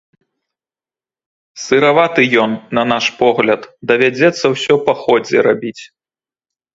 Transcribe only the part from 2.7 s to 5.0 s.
на наш погляд, давядзецца ўсё па